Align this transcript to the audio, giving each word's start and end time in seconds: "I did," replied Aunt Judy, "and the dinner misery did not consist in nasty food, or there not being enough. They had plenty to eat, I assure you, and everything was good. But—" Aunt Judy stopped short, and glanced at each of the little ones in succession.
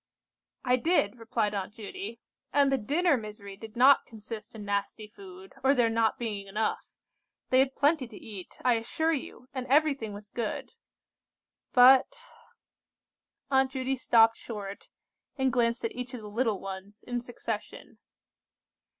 "I 0.65 0.77
did," 0.77 1.19
replied 1.19 1.53
Aunt 1.53 1.75
Judy, 1.75 2.19
"and 2.51 2.71
the 2.71 2.77
dinner 2.79 3.17
misery 3.17 3.55
did 3.55 3.75
not 3.75 4.07
consist 4.07 4.55
in 4.55 4.65
nasty 4.65 5.05
food, 5.05 5.53
or 5.63 5.75
there 5.75 5.91
not 5.91 6.17
being 6.17 6.47
enough. 6.47 6.95
They 7.51 7.59
had 7.59 7.75
plenty 7.75 8.07
to 8.07 8.17
eat, 8.17 8.57
I 8.65 8.77
assure 8.77 9.13
you, 9.13 9.47
and 9.53 9.67
everything 9.67 10.11
was 10.13 10.31
good. 10.31 10.71
But—" 11.71 12.19
Aunt 13.51 13.69
Judy 13.69 13.95
stopped 13.95 14.37
short, 14.37 14.89
and 15.37 15.53
glanced 15.53 15.85
at 15.85 15.91
each 15.95 16.15
of 16.15 16.21
the 16.21 16.31
little 16.31 16.59
ones 16.59 17.03
in 17.03 17.21
succession. 17.21 17.99